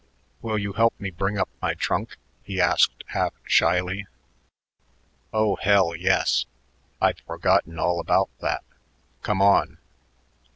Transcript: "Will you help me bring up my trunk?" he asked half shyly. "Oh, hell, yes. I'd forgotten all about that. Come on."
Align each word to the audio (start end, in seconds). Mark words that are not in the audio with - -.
"Will 0.41 0.57
you 0.57 0.73
help 0.73 0.99
me 0.99 1.11
bring 1.11 1.37
up 1.37 1.47
my 1.61 1.75
trunk?" 1.75 2.17
he 2.41 2.59
asked 2.59 3.03
half 3.09 3.35
shyly. 3.43 4.07
"Oh, 5.31 5.57
hell, 5.57 5.95
yes. 5.95 6.47
I'd 6.99 7.19
forgotten 7.21 7.77
all 7.77 7.99
about 7.99 8.31
that. 8.39 8.63
Come 9.21 9.43
on." 9.43 9.77